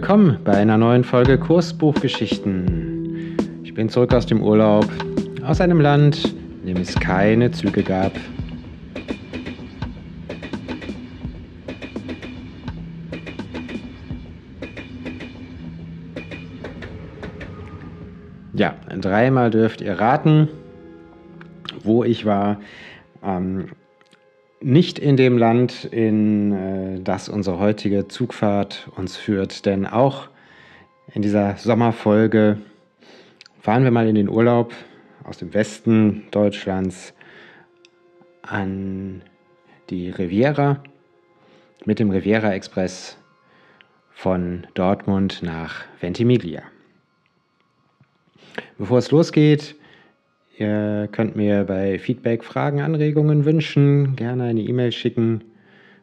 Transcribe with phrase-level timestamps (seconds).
[0.00, 3.36] willkommen bei einer neuen Folge Kursbuchgeschichten.
[3.64, 4.88] Ich bin zurück aus dem Urlaub,
[5.44, 8.12] aus einem Land, in dem es keine Züge gab.
[18.52, 20.46] Ja, dreimal dürft ihr raten,
[21.82, 22.60] wo ich war.
[23.24, 23.70] Ähm,
[24.60, 30.28] nicht in dem Land, in äh, das unsere heutige Zugfahrt uns führt, denn auch
[31.14, 32.58] in dieser Sommerfolge
[33.60, 34.74] fahren wir mal in den Urlaub
[35.24, 37.14] aus dem Westen Deutschlands
[38.42, 39.22] an
[39.90, 40.82] die Riviera
[41.84, 43.16] mit dem Riviera Express
[44.10, 46.62] von Dortmund nach Ventimiglia.
[48.78, 49.76] Bevor es losgeht,
[50.58, 55.44] Ihr könnt mir bei Feedback, Fragen, Anregungen wünschen, gerne eine E-Mail schicken.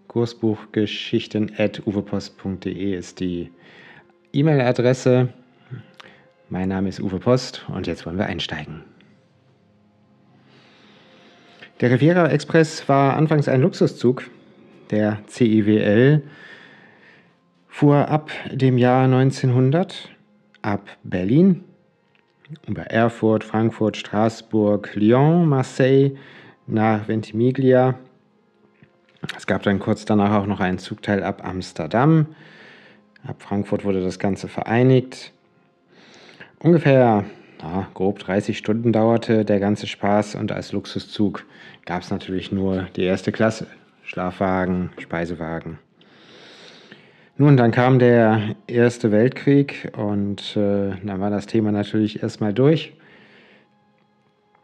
[0.08, 3.52] Kursbuchgeschichten.uwepost.de ist die
[4.32, 5.28] E-Mail-Adresse.
[6.50, 8.86] Mein Name ist Uwe Post und jetzt wollen wir einsteigen.
[11.82, 14.24] Der Riviera Express war anfangs ein Luxuszug.
[14.90, 16.24] Der CIWL
[17.68, 20.12] fuhr ab dem Jahr 1900
[20.62, 21.66] ab Berlin
[22.68, 26.12] über Erfurt, Frankfurt, Straßburg, Lyon, Marseille
[26.68, 27.96] nach Ventimiglia.
[29.36, 32.28] Es gab dann kurz danach auch noch einen Zugteil ab Amsterdam.
[33.26, 35.32] Ab Frankfurt wurde das Ganze vereinigt.
[36.60, 37.26] Ungefähr
[37.62, 41.46] ja, grob 30 Stunden dauerte der ganze Spaß und als Luxuszug
[41.86, 43.68] gab es natürlich nur die erste Klasse.
[44.04, 45.80] Schlafwagen, Speisewagen.
[47.38, 52.94] Nun, dann kam der Erste Weltkrieg und äh, dann war das Thema natürlich erstmal durch.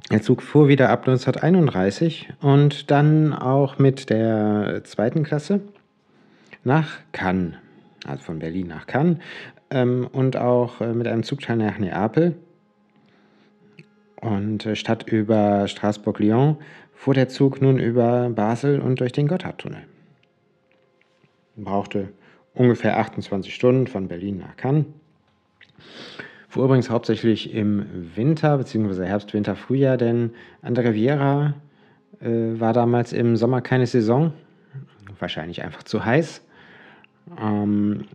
[0.09, 5.59] Der Zug fuhr wieder ab 1931 und dann auch mit der zweiten Klasse
[6.63, 7.55] nach Cannes,
[8.07, 9.17] also von Berlin nach Cannes
[9.69, 12.35] ähm, und auch äh, mit einem Zugteil nach Neapel.
[14.15, 16.55] Und äh, statt über Straßburg-Lyon
[16.93, 19.81] fuhr der Zug nun über Basel und durch den Gotthardtunnel.
[21.57, 22.13] Brauchte
[22.53, 24.85] ungefähr 28 Stunden von Berlin nach Cannes.
[26.49, 27.85] Fuhr übrigens hauptsächlich im
[28.15, 31.53] Winter, beziehungsweise Herbst, Winter, Frühjahr, denn an der Riviera
[32.19, 34.33] äh, war damals im Sommer keine Saison.
[35.19, 36.41] Wahrscheinlich einfach zu heiß.
[37.39, 38.05] Ähm,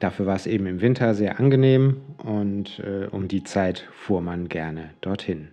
[0.00, 4.48] dafür war es eben im Winter sehr angenehm und äh, um die Zeit fuhr man
[4.48, 5.48] gerne dorthin.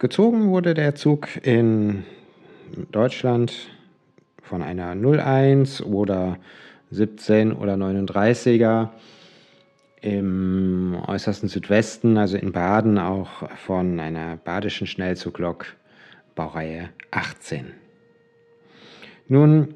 [0.00, 2.04] Gezogen wurde der Zug in
[2.90, 3.68] Deutschland
[4.42, 6.38] von einer 01 oder
[6.90, 8.88] 17 oder 39er.
[10.02, 15.66] Im äußersten Südwesten, also in Baden, auch von einer badischen Schnellzuglok
[16.34, 17.66] Baureihe 18.
[19.28, 19.74] Nun,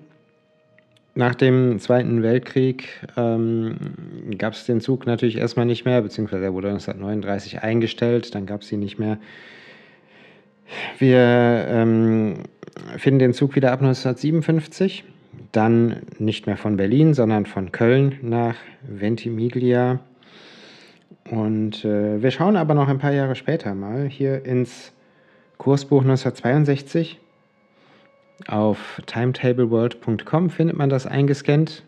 [1.14, 3.76] nach dem Zweiten Weltkrieg ähm,
[4.38, 8.62] gab es den Zug natürlich erstmal nicht mehr, beziehungsweise er wurde 1939 eingestellt, dann gab
[8.62, 9.18] es ihn nicht mehr.
[10.98, 12.34] Wir ähm,
[12.96, 15.04] finden den Zug wieder ab 1957
[15.52, 20.00] dann nicht mehr von Berlin, sondern von Köln nach Ventimiglia.
[21.30, 24.92] Und äh, wir schauen aber noch ein paar Jahre später mal hier ins
[25.58, 27.20] Kursbuch 1962.
[28.46, 31.84] Auf timetableworld.com findet man das eingescannt.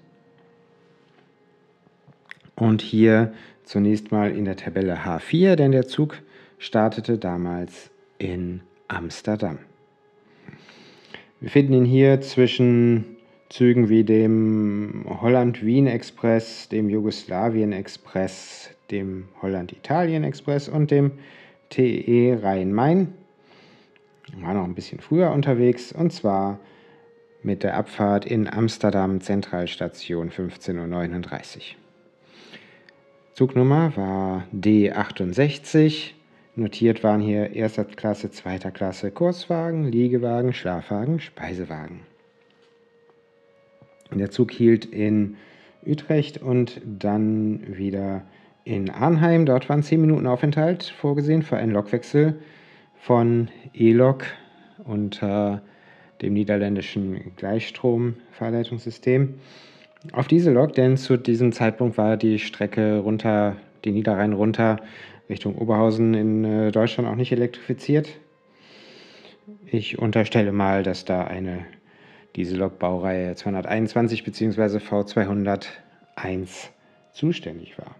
[2.55, 3.33] Und hier
[3.65, 6.23] zunächst mal in der Tabelle H4, denn der Zug
[6.59, 9.59] startete damals in Amsterdam.
[11.41, 13.16] Wir finden ihn hier zwischen
[13.49, 21.12] Zügen wie dem Holland-Wien-Express, dem Jugoslawien-Express, dem Holland-Italien-Express und dem
[21.71, 23.15] TE Rhein-Main.
[24.41, 26.59] War noch ein bisschen früher unterwegs und zwar
[27.43, 31.63] mit der Abfahrt in Amsterdam Zentralstation 15.39 Uhr.
[33.34, 36.13] Zugnummer war D68.
[36.57, 42.01] Notiert waren hier erster Klasse, zweiter Klasse Kurswagen, Liegewagen, Schlafwagen, Speisewagen.
[44.12, 45.36] Der Zug hielt in
[45.84, 48.22] Utrecht und dann wieder
[48.64, 49.47] in Arnheim.
[49.47, 52.38] Dort waren 10 Minuten Aufenthalt vorgesehen für einen Lokwechsel
[52.97, 54.24] von E-Lok
[54.84, 55.62] unter
[56.22, 59.34] dem niederländischen Gleichstrom-Fahrleitungssystem
[60.12, 64.78] auf diese Lok, denn zu diesem Zeitpunkt war die Strecke runter, die Niederrhein runter
[65.28, 68.08] Richtung Oberhausen in äh, Deutschland auch nicht elektrifiziert.
[69.64, 71.66] Ich unterstelle mal, dass da eine
[72.36, 74.78] diese Baureihe 221 bzw.
[74.78, 75.68] V201
[77.12, 77.97] zuständig war.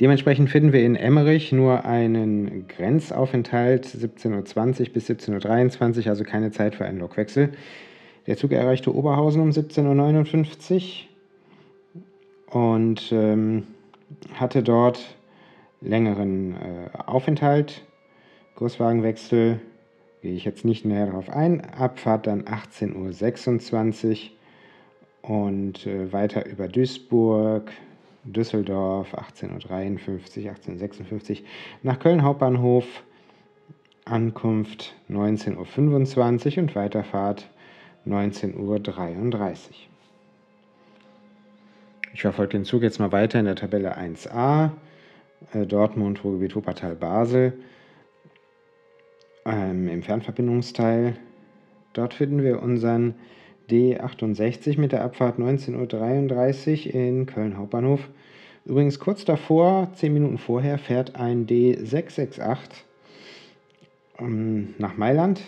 [0.00, 6.50] Dementsprechend finden wir in Emmerich nur einen Grenzaufenthalt 17.20 Uhr bis 17.23 Uhr, also keine
[6.50, 7.52] Zeit für einen Lokwechsel.
[8.26, 11.04] Der Zug erreichte Oberhausen um 17.59
[12.52, 13.66] Uhr und ähm,
[14.34, 15.16] hatte dort
[15.80, 17.84] längeren äh, Aufenthalt.
[18.56, 19.60] Großwagenwechsel
[20.24, 21.60] gehe ich jetzt nicht näher darauf ein.
[21.60, 24.30] Abfahrt dann 18.26
[25.22, 27.70] Uhr und äh, weiter über Duisburg,
[28.24, 31.46] Düsseldorf 18.53 Uhr, 18.56 Uhr
[31.82, 32.86] nach Köln Hauptbahnhof.
[34.06, 37.50] Ankunft 19.25 Uhr und Weiterfahrt
[38.06, 39.54] 19.33 Uhr.
[42.14, 44.70] Ich verfolge den Zug jetzt mal weiter in der Tabelle 1a.
[45.52, 47.52] Äh, Dortmund, Ruhrgebiet, Wuppertal, Basel.
[49.44, 51.16] Ähm, Im Fernverbindungsteil.
[51.92, 53.14] Dort finden wir unseren
[53.70, 58.08] D68 mit der Abfahrt 19.33 Uhr in Köln Hauptbahnhof.
[58.64, 62.56] Übrigens kurz davor, 10 Minuten vorher, fährt ein D668
[64.18, 65.42] ähm, nach Mailand.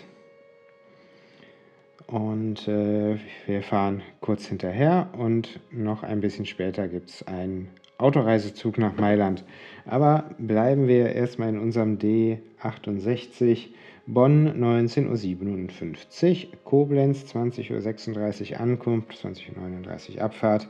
[2.05, 3.17] Und äh,
[3.47, 9.43] wir fahren kurz hinterher und noch ein bisschen später gibt es einen Autoreisezug nach Mailand.
[9.85, 13.69] Aber bleiben wir erstmal in unserem D68.
[14.05, 20.69] Bonn 19.57 Uhr, Koblenz 20.36 Uhr Ankunft, 20.39 Uhr Abfahrt.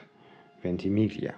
[0.62, 1.34] Ventimiglia.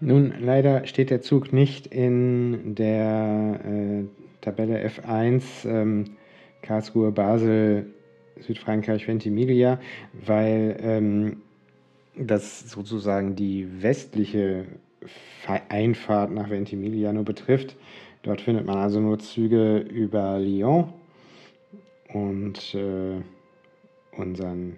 [0.00, 4.04] Nun, leider steht der Zug nicht in der äh,
[4.40, 5.68] Tabelle F1.
[5.68, 6.16] Ähm,
[6.62, 7.86] Karlsruhe, Basel,
[8.40, 9.80] Südfrankreich, Ventimiglia,
[10.12, 11.42] weil ähm,
[12.16, 14.66] das sozusagen die westliche
[15.68, 17.76] Einfahrt nach Ventimiglia nur betrifft.
[18.22, 20.92] Dort findet man also nur Züge über Lyon
[22.12, 23.20] und äh,
[24.16, 24.76] unseren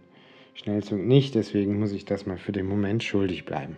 [0.55, 1.35] Schnellzug nicht.
[1.35, 3.77] Deswegen muss ich das mal für den Moment schuldig bleiben.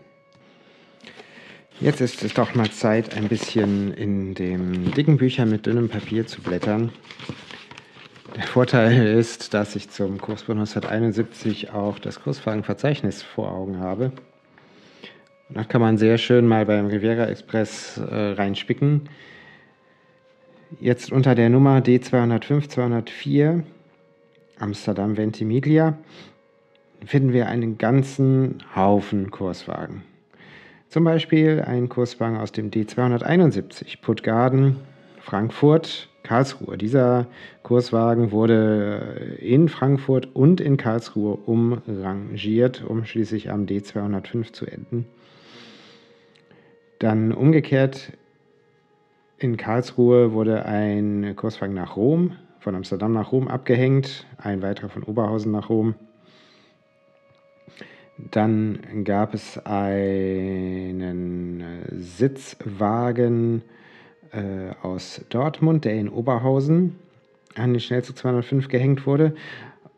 [1.81, 6.27] Jetzt ist es doch mal Zeit, ein bisschen in dem dicken Bücher mit dünnem Papier
[6.27, 6.91] zu blättern.
[8.37, 14.13] Der Vorteil ist, dass ich zum Kursbund 1971 auch das Kurswagenverzeichnis vor Augen habe.
[15.49, 19.09] Da kann man sehr schön mal beim Riviera Express äh, reinspicken.
[20.81, 23.63] Jetzt unter der Nummer D205 204
[24.59, 25.97] Amsterdam Ventimiglia
[27.07, 30.03] finden wir einen ganzen Haufen Kurswagen.
[30.91, 34.77] Zum Beispiel einen Kurswagen aus dem D271 Puttgarden
[35.21, 36.77] Frankfurt Karlsruhe.
[36.77, 37.29] Dieser
[37.63, 45.07] Kurswagen wurde in Frankfurt und in Karlsruhe umrangiert, um schließlich am D205 zu enden.
[46.99, 48.13] Dann umgekehrt
[49.39, 55.05] in Karlsruhe wurde ein Kurswagen nach Rom, von Amsterdam nach Rom abgehängt, ein weiterer von
[55.05, 55.95] Oberhausen nach Rom.
[58.19, 63.63] Dann gab es einen Sitzwagen
[64.33, 66.97] äh, aus Dortmund, der in Oberhausen
[67.55, 69.35] an den Schnellzug 205 gehängt wurde.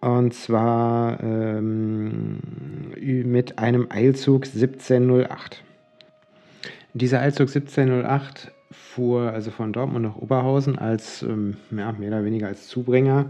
[0.01, 2.39] Und zwar ähm,
[2.97, 5.65] mit einem Eilzug 1708.
[6.95, 12.47] Dieser Eilzug 1708 fuhr also von Dortmund nach Oberhausen als ähm, ja, mehr oder weniger
[12.47, 13.27] als Zubringer.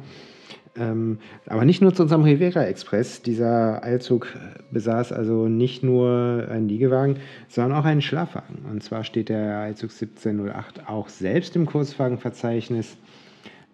[0.76, 3.22] Ähm, aber nicht nur zu unserem Rivera Express.
[3.22, 4.36] Dieser Eilzug
[4.70, 7.16] besaß also nicht nur einen Liegewagen,
[7.48, 8.64] sondern auch einen Schlafwagen.
[8.70, 12.96] Und zwar steht der Eilzug 1708 auch selbst im Kurzwagenverzeichnis.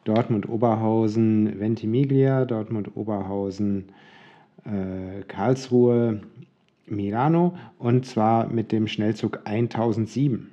[0.05, 3.87] Dortmund-Oberhausen, Ventimiglia, Dortmund-Oberhausen,
[4.65, 6.21] äh, Karlsruhe,
[6.87, 10.51] Milano und zwar mit dem Schnellzug 1007.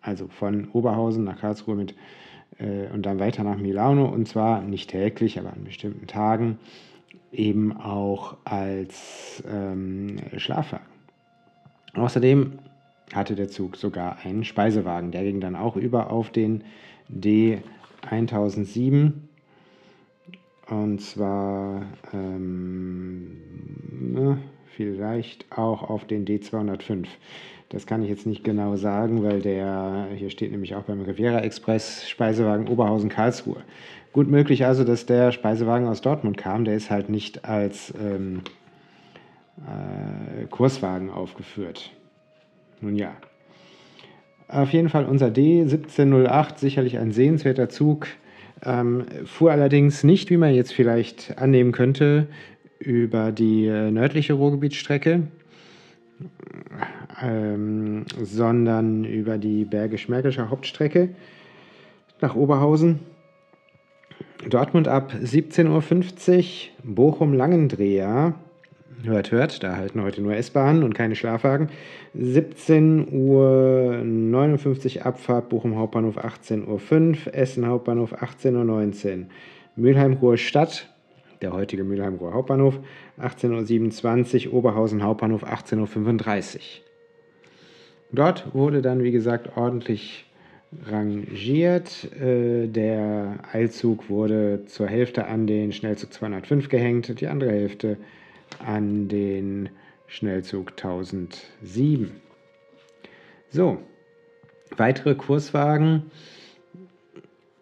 [0.00, 1.94] Also von Oberhausen nach Karlsruhe mit
[2.58, 6.58] äh, und dann weiter nach Milano und zwar nicht täglich, aber an bestimmten Tagen
[7.32, 10.86] eben auch als ähm, Schlafwagen.
[11.94, 12.58] Außerdem
[13.12, 16.64] hatte der Zug sogar einen Speisewagen, der ging dann auch über auf den
[17.12, 19.12] D1007
[20.68, 21.82] und zwar
[22.12, 23.36] ähm,
[23.90, 24.38] ne,
[24.74, 27.06] vielleicht auch auf den D205.
[27.70, 31.40] Das kann ich jetzt nicht genau sagen, weil der, hier steht nämlich auch beim Riviera
[31.40, 33.62] Express Speisewagen Oberhausen-Karlsruhe.
[34.12, 36.64] Gut möglich also, dass der Speisewagen aus Dortmund kam.
[36.64, 38.42] Der ist halt nicht als ähm,
[39.58, 41.90] äh, Kurswagen aufgeführt.
[42.80, 43.12] Nun ja.
[44.46, 48.06] Auf jeden Fall unser D1708, sicherlich ein sehenswerter Zug.
[48.62, 52.28] Ähm, fuhr allerdings nicht, wie man jetzt vielleicht annehmen könnte,
[52.78, 55.22] über die äh, nördliche Ruhrgebietsstrecke,
[57.22, 61.10] ähm, sondern über die Bergisch-Märkische Hauptstrecke
[62.20, 62.98] nach Oberhausen.
[64.48, 66.44] Dortmund ab 17.50 Uhr,
[66.94, 68.34] Bochum-Langendreher,
[69.04, 71.68] hört, hört, da halten heute nur S-Bahnen und keine Schlafwagen.
[72.16, 79.26] 17.59 Uhr Abfahrt Bochum Hauptbahnhof 18.05 Uhr, Essen Hauptbahnhof 18.19 Uhr,
[79.76, 80.93] Mülheim-Ruhr Stadt
[81.44, 82.80] der heutige Mülheim-Ruhr Hauptbahnhof,
[83.20, 86.60] 18.27 Uhr, Oberhausen Hauptbahnhof, 18.35 Uhr.
[88.12, 90.24] Dort wurde dann, wie gesagt, ordentlich
[90.86, 92.10] rangiert.
[92.18, 97.98] Äh, der Eilzug wurde zur Hälfte an den Schnellzug 205 gehängt, die andere Hälfte
[98.64, 99.68] an den
[100.06, 102.10] Schnellzug 1007.
[103.50, 103.78] So,
[104.76, 106.10] weitere Kurswagen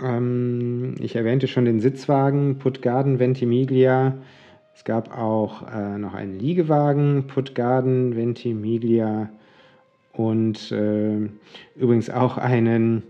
[0.03, 4.19] ähm, ich erwähnte schon den Sitzwagen Puttgarden Ventimiglia.
[4.75, 9.31] Es gab auch äh, noch einen Liegewagen Puttgarden Ventimiglia
[10.13, 11.29] und äh,
[11.77, 13.03] übrigens auch einen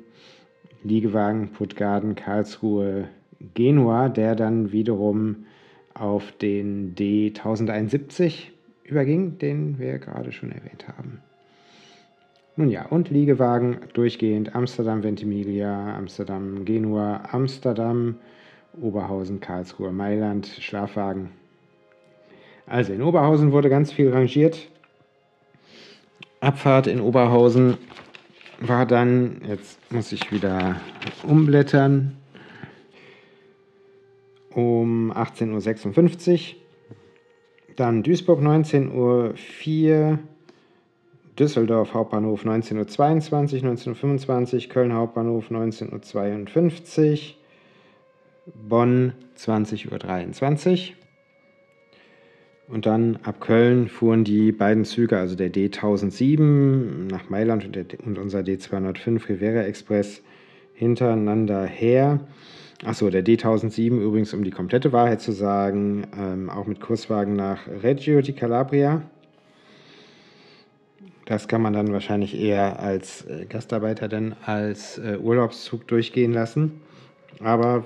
[0.85, 3.09] Liegewagen Puttgarden Karlsruhe
[3.55, 5.47] Genua, der dann wiederum
[5.95, 8.49] auf den D1071
[8.85, 11.21] überging, den wir gerade schon erwähnt haben.
[12.55, 18.17] Nun ja, und Liegewagen durchgehend Amsterdam, Ventimiglia, Amsterdam, Genua, Amsterdam,
[18.79, 21.31] Oberhausen, Karlsruhe, Mailand, Schlafwagen.
[22.67, 24.69] Also in Oberhausen wurde ganz viel rangiert.
[26.41, 27.79] Abfahrt in Oberhausen
[28.61, 30.77] war dann, jetzt muss ich wieder
[31.23, 32.17] umblättern,
[34.51, 36.57] um 18.56 Uhr.
[37.77, 40.19] Dann Duisburg 19.04 Uhr.
[41.39, 47.19] Düsseldorf Hauptbahnhof 19.22 Uhr, 19.25 Uhr, Köln Hauptbahnhof 19.52 Uhr,
[48.69, 50.97] Bonn 20.23 Uhr.
[52.69, 57.87] Und dann ab Köln fuhren die beiden Züge, also der D1007 nach Mailand und, der,
[58.05, 60.23] und unser D205 Rivera Express,
[60.75, 62.21] hintereinander her.
[62.85, 67.67] Achso, der D1007 übrigens, um die komplette Wahrheit zu sagen, ähm, auch mit Kurswagen nach
[67.83, 69.03] Reggio di Calabria
[71.27, 76.81] das kann man dann wahrscheinlich eher als äh, Gastarbeiter denn als äh, Urlaubszug durchgehen lassen.
[77.41, 77.85] Aber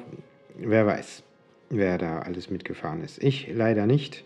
[0.58, 1.22] wer weiß,
[1.70, 3.22] wer da alles mitgefahren ist.
[3.22, 4.24] Ich leider nicht.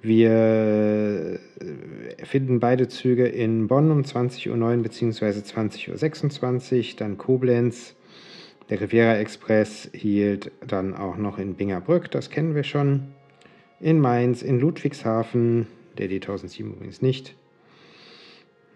[0.00, 5.26] Wir äh, finden beide Züge in Bonn um 20.09 Uhr bzw.
[5.40, 7.94] 20.26 Uhr, dann Koblenz.
[8.70, 13.08] Der Riviera Express hielt dann auch noch in Bingerbrück, das kennen wir schon.
[13.80, 15.66] In Mainz, in Ludwigshafen,
[15.96, 17.34] der D1007 übrigens nicht,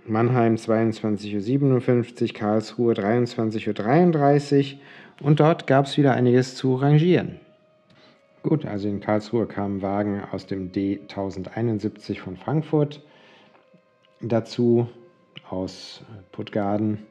[0.07, 4.81] Mannheim 22.57 Uhr, Karlsruhe 23.33 Uhr
[5.21, 7.39] und dort gab es wieder einiges zu rangieren.
[8.43, 13.01] Gut, also in Karlsruhe kamen Wagen aus dem D1071 von Frankfurt
[14.21, 14.89] dazu,
[15.49, 17.07] aus Puttgarden,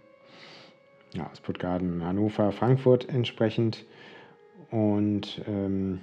[1.14, 3.86] ja, aus Puttgarden, Hannover, Frankfurt entsprechend.
[4.72, 6.02] Und ähm,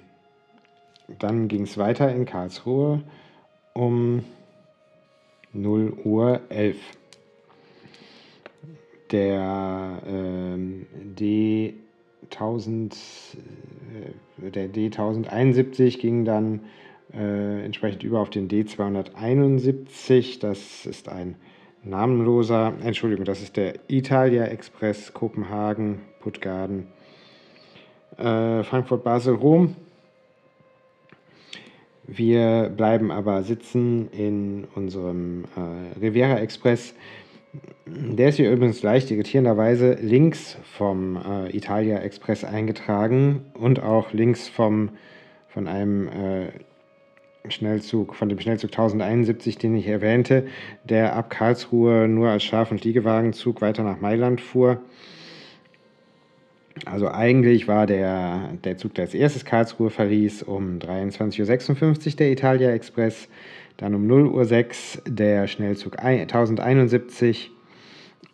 [1.18, 3.02] dann ging es weiter in Karlsruhe
[3.74, 4.24] um
[5.52, 6.76] 0 Uhr 11.
[9.10, 10.86] Der ähm,
[11.16, 12.94] D1000,
[14.42, 16.60] äh, der D1071 ging dann
[17.14, 20.40] äh, entsprechend über auf den D271.
[20.40, 21.36] Das ist ein
[21.82, 26.88] namenloser, Entschuldigung, das ist der Italia Express Kopenhagen, Puttgarden,
[28.18, 29.74] äh, Frankfurt, Basel, Rom.
[32.10, 36.94] Wir bleiben aber sitzen in unserem äh, Riviera Express.
[37.84, 44.48] Der ist hier übrigens leicht irritierenderweise links vom äh, Italia Express eingetragen und auch links
[44.48, 44.88] vom,
[45.48, 50.46] von einem äh, Schnellzug, von dem Schnellzug 1071, den ich erwähnte,
[50.84, 54.80] der ab Karlsruhe nur als Schaf- und Liegewagenzug weiter nach Mailand fuhr.
[56.84, 62.32] Also eigentlich war der, der Zug, der als erstes Karlsruhe verließ, um 23.56 Uhr der
[62.32, 63.28] Italia Express,
[63.76, 67.50] dann um 0.06 Uhr der Schnellzug 1071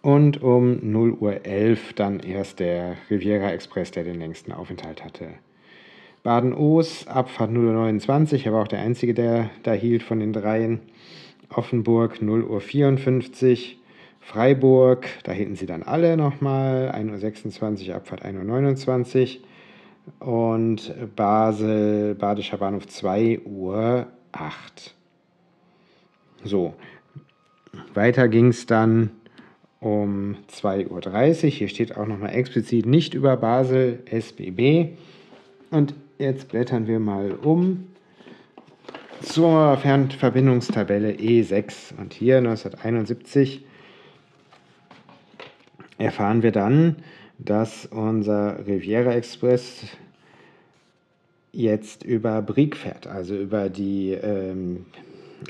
[0.03, 5.29] und um 0.11 Uhr dann erst der Riviera Express, der den längsten Aufenthalt hatte.
[6.23, 10.81] Baden-Oos, Abfahrt 0.29 er war auch der einzige, der da hielt von den dreien.
[11.51, 13.59] Offenburg 0.54 Uhr.
[14.27, 20.27] Freiburg, da hielten sie dann alle nochmal, 1.26 Uhr, Abfahrt 1.29 Uhr.
[20.27, 24.07] Und Basel, Badischer Bahnhof 2.08 Uhr.
[26.45, 26.75] So,
[27.95, 29.11] weiter ging es dann
[29.81, 31.51] um 2.30 Uhr.
[31.51, 34.97] Hier steht auch nochmal explizit nicht über Basel SBB.
[35.71, 37.89] Und Jetzt blättern wir mal um
[39.21, 41.99] zur Fernverbindungstabelle E6.
[41.99, 43.65] Und hier 1971
[45.99, 46.97] erfahren wir dann,
[47.39, 49.85] dass unser Riviera Express
[51.53, 54.87] jetzt über Brieg fährt, also über die, ähm,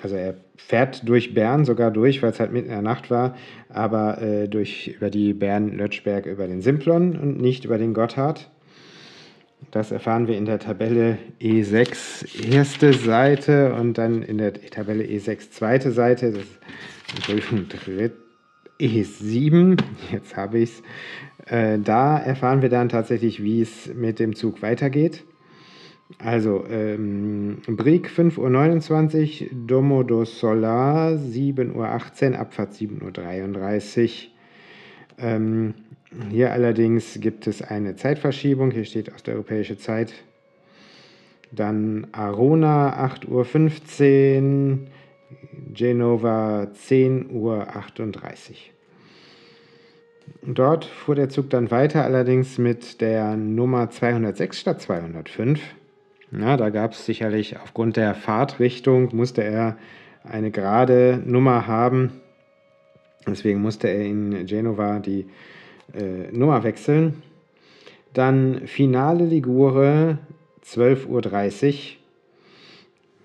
[0.03, 3.37] also er fährt durch Bern sogar durch, weil es halt mitten in der Nacht war,
[3.69, 8.51] aber äh, durch, über die Bern-Lötschberg über den Simplon und nicht über den Gotthard.
[9.71, 15.51] Das erfahren wir in der Tabelle E6 erste Seite und dann in der Tabelle E6
[15.51, 16.33] zweite Seite.
[16.33, 16.59] Das ist,
[17.15, 18.13] Entschuldigung, dritt,
[18.81, 19.79] E7,
[20.13, 20.83] jetzt habe ich es.
[21.47, 25.25] Äh, da erfahren wir dann tatsächlich, wie es mit dem Zug weitergeht.
[26.19, 34.11] Also, ähm, Brieg 5.29 Uhr, Domo do Solar 7.18 Uhr, Abfahrt 7.33 Uhr.
[35.19, 35.75] Ähm,
[36.31, 38.71] hier allerdings gibt es eine Zeitverschiebung.
[38.71, 40.13] Hier steht aus der europäischen Zeit.
[41.51, 44.79] Dann Arona 8.15 Uhr,
[45.73, 47.67] Genova 10.38 Uhr.
[50.43, 55.61] Dort fuhr der Zug dann weiter, allerdings mit der Nummer 206 statt 205.
[56.33, 59.77] Ja, da gab es sicherlich aufgrund der Fahrtrichtung, musste er
[60.23, 62.21] eine gerade Nummer haben.
[63.27, 65.27] Deswegen musste er in Genova die
[65.95, 67.23] äh, Nummer wechseln.
[68.13, 70.19] Dann Finale Ligure,
[70.65, 72.04] 12.30 Uhr.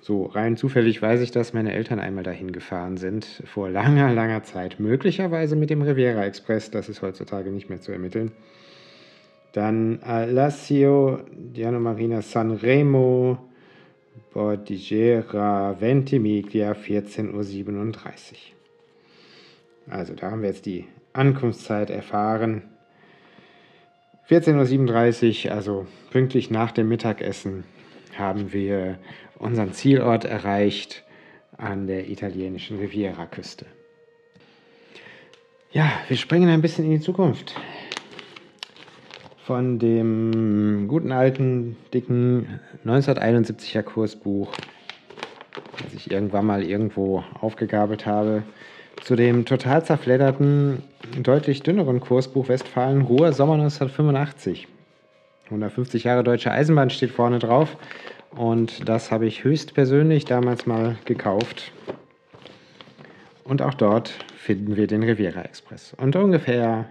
[0.01, 4.43] So, rein zufällig weiß ich, dass meine Eltern einmal dahin gefahren sind, vor langer, langer
[4.43, 4.79] Zeit.
[4.79, 8.31] Möglicherweise mit dem Riviera Express, das ist heutzutage nicht mehr zu ermitteln.
[9.51, 13.39] Dann Alassio, Diano Marina Sanremo,
[14.33, 17.93] Bordigera, Ventimiglia, 14.37 Uhr.
[19.89, 22.61] Also da haben wir jetzt die Ankunftszeit erfahren.
[24.29, 27.63] 14.37 Uhr, also pünktlich nach dem Mittagessen,
[28.15, 28.99] haben wir
[29.39, 31.03] unseren Zielort erreicht
[31.57, 33.65] an der italienischen Riviera-Küste.
[35.71, 37.55] Ja, wir springen ein bisschen in die Zukunft.
[39.45, 44.51] Von dem guten alten, dicken 1971er Kursbuch,
[45.83, 48.43] das ich irgendwann mal irgendwo aufgegabelt habe,
[49.03, 50.83] zu dem total zerfledderten,
[51.21, 54.67] deutlich dünneren Kursbuch Westfalen Ruhr Sommer 1985.
[55.45, 57.75] 150 Jahre deutsche Eisenbahn steht vorne drauf
[58.31, 61.71] und das habe ich höchstpersönlich damals mal gekauft.
[63.43, 65.93] Und auch dort finden wir den Riviera Express.
[65.95, 66.89] Und ungefähr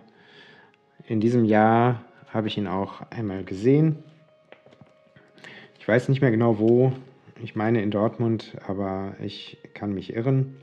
[1.07, 4.03] in diesem Jahr habe ich ihn auch einmal gesehen.
[5.79, 6.93] Ich weiß nicht mehr genau wo.
[7.43, 10.57] Ich meine in Dortmund, aber ich kann mich irren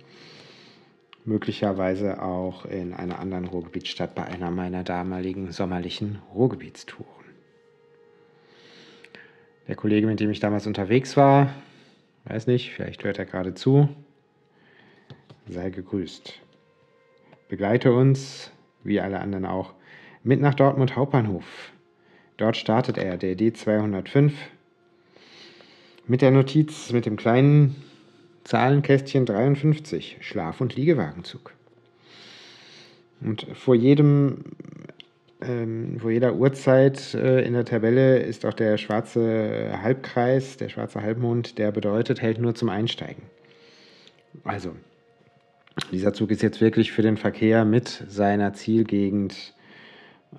[1.25, 7.24] möglicherweise auch in einer anderen Ruhrgebietsstadt bei einer meiner damaligen sommerlichen Ruhrgebietstouren.
[9.67, 11.53] Der Kollege, mit dem ich damals unterwegs war,
[12.25, 13.89] weiß nicht, vielleicht hört er gerade zu,
[15.47, 16.39] sei gegrüßt.
[17.49, 18.51] Begleite uns,
[18.83, 19.73] wie alle anderen auch,
[20.23, 21.71] mit nach Dortmund Hauptbahnhof.
[22.37, 24.33] Dort startet er, der D205,
[26.07, 27.75] mit der Notiz, mit dem kleinen
[28.43, 31.53] Zahlenkästchen 53, Schlaf- und Liegewagenzug.
[33.21, 34.43] Und vor jedem,
[35.41, 41.01] ähm, vor jeder Uhrzeit äh, in der Tabelle ist auch der schwarze Halbkreis, der schwarze
[41.01, 43.23] Halbmond, der bedeutet, hält nur zum Einsteigen.
[44.43, 44.75] Also,
[45.91, 49.53] Dieser Zug ist jetzt wirklich für den Verkehr mit seiner Zielgegend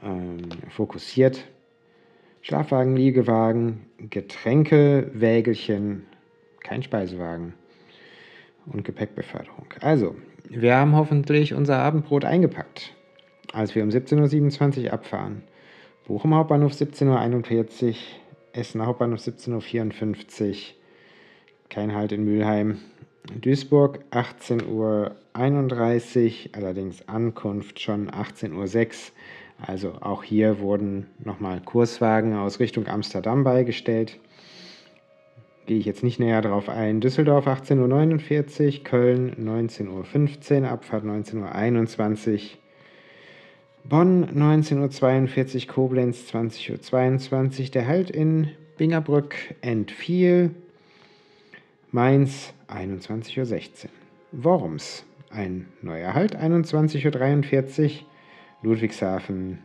[0.03, 1.45] ähm, fokussiert.
[2.41, 6.07] Schlafwagen, Liegewagen, Getränke, Wägelchen,
[6.61, 7.55] kein Speisewagen
[8.67, 9.67] und Gepäckbeförderung.
[9.81, 10.17] Also,
[10.49, 12.95] wir haben hoffentlich unser Abendbrot eingepackt,
[13.53, 15.43] als wir um 17.27 Uhr abfahren.
[16.07, 17.95] Bochum Hauptbahnhof 17.41 Uhr,
[18.53, 20.55] Essen Hauptbahnhof 17.54 Uhr,
[21.69, 22.79] kein Halt in Mülheim.
[23.41, 25.17] Duisburg 18.31 Uhr,
[26.53, 28.93] allerdings Ankunft schon 18.06 Uhr.
[29.67, 34.19] Also auch hier wurden nochmal Kurswagen aus Richtung Amsterdam beigestellt.
[35.67, 37.01] Gehe ich jetzt nicht näher darauf ein.
[37.01, 42.41] Düsseldorf 18.49 Uhr, Köln 19.15 Uhr, Abfahrt 19.21 Uhr.
[43.89, 50.51] Bonn 19.42 Uhr, Koblenz 20.22 Uhr, der Halt in Bingerbrück entfiel.
[51.93, 53.91] Mainz 21.16 Uhr.
[54.33, 57.91] Worms ein neuer Halt 21.43 Uhr.
[58.63, 59.59] Ludwigshafen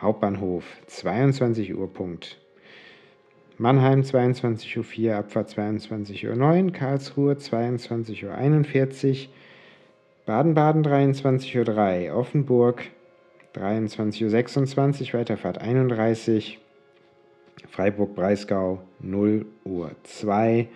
[0.00, 2.40] Hauptbahnhof 22 Uhr Punkt.
[3.56, 9.28] Mannheim 22.04 Uhr, Abfahrt 22.09 Uhr, Karlsruhe 22.41 Uhr,
[10.26, 12.90] Baden-Baden 23.03 Uhr, Offenburg
[13.54, 16.58] 23.26 Uhr, Weiterfahrt 31,
[17.70, 20.68] Freiburg-Breisgau 0 Uhr 2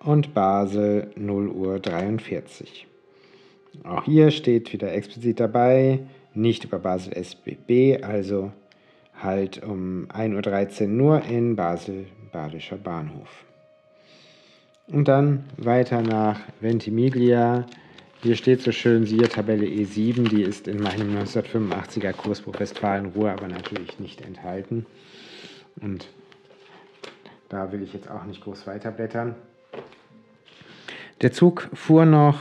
[0.00, 2.86] und Basel 0 Uhr 43.
[3.84, 6.00] Auch hier steht wieder explizit dabei,
[6.34, 8.52] nicht über Basel SBB, also
[9.20, 13.44] halt um 1.13 Uhr nur in Basel Badischer Bahnhof.
[14.86, 17.66] Und dann weiter nach Ventimiglia.
[18.20, 23.46] Hier steht so schön, siehe Tabelle E7, die ist in meinem 1985er Kursbuch Westfalen-Ruhr aber
[23.46, 24.86] natürlich nicht enthalten.
[25.80, 26.08] Und
[27.48, 29.36] da will ich jetzt auch nicht groß weiterblättern.
[31.22, 32.40] Der Zug fuhr noch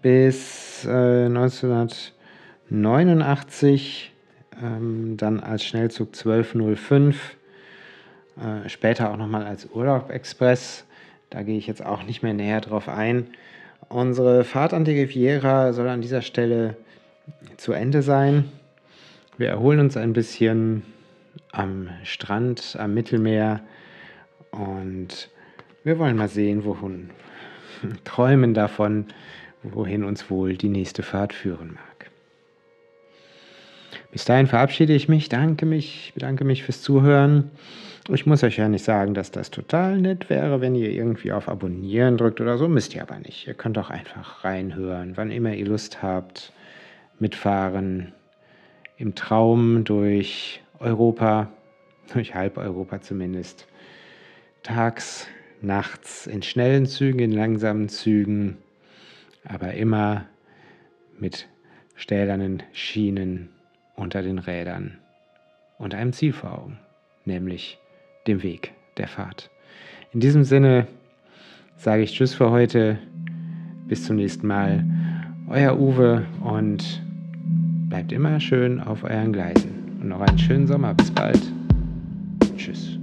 [0.00, 4.12] bis äh, 1989,
[4.62, 7.36] ähm, dann als Schnellzug 1205,
[8.36, 10.84] äh, später auch nochmal als Urlaub-Express.
[11.30, 13.26] Da gehe ich jetzt auch nicht mehr näher drauf ein.
[13.88, 16.76] Unsere Fahrt an die Riviera soll an dieser Stelle
[17.56, 18.44] zu Ende sein.
[19.36, 20.82] Wir erholen uns ein bisschen
[21.52, 23.60] am Strand, am Mittelmeer
[24.50, 25.30] und
[25.82, 27.10] wir wollen mal sehen, wohin,
[28.04, 29.06] träumen davon,
[29.62, 31.89] wohin uns wohl die nächste Fahrt führen mag.
[34.12, 37.50] Bis dahin verabschiede ich mich, danke mich, bedanke mich fürs Zuhören.
[38.08, 41.48] Ich muss euch ja nicht sagen, dass das total nett wäre, wenn ihr irgendwie auf
[41.48, 43.46] Abonnieren drückt oder so, müsst ihr aber nicht.
[43.46, 46.52] Ihr könnt auch einfach reinhören, wann immer ihr Lust habt,
[47.20, 48.12] mitfahren,
[48.96, 51.52] im Traum durch Europa,
[52.12, 53.68] durch halb Europa zumindest,
[54.64, 55.28] tags,
[55.62, 58.56] nachts, in schnellen Zügen, in langsamen Zügen,
[59.44, 60.26] aber immer
[61.16, 61.46] mit
[61.94, 63.50] stählernen Schienen
[64.00, 64.98] unter den Rädern
[65.78, 66.78] und einem Ziel vor Augen,
[67.24, 67.78] nämlich
[68.26, 69.50] dem Weg der Fahrt.
[70.12, 70.86] In diesem Sinne
[71.76, 72.98] sage ich Tschüss für heute,
[73.86, 74.84] bis zum nächsten Mal,
[75.48, 77.02] euer Uwe und
[77.88, 80.94] bleibt immer schön auf euren Gleisen und noch einen schönen Sommer.
[80.94, 81.40] Bis bald.
[82.56, 82.99] Tschüss.